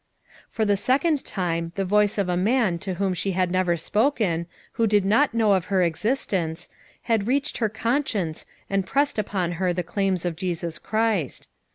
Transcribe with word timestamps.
For 0.49 0.65
the 0.65 0.77
second 0.77 1.23
time 1.25 1.73
the 1.75 1.85
voice 1.85 2.17
of 2.17 2.27
a 2.27 2.35
man 2.35 2.79
to 2.79 2.95
whom 2.95 3.13
she 3.13 3.33
had 3.33 3.51
never 3.51 3.77
spoken, 3.77 4.47
who 4.71 4.87
did 4.87 5.05
not 5.05 5.35
know 5.35 5.53
of 5.53 5.65
her 5.65 5.83
existence, 5.83 6.69
had 7.03 7.27
reached 7.27 7.59
her 7.59 7.69
conscience 7.69 8.47
and 8.67 8.83
pressed 8.87 9.19
upon 9.19 9.51
her 9.61 9.73
the 9.73 9.83
claims 9.83 10.25
of 10.25 10.35
Jesus 10.35 10.79
Christ. 10.79 11.49